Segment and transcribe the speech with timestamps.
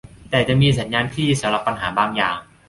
[0.29, 2.37] แต่จะมีสัญญาณที่ดีสำหรับปัญหาบางอย่าง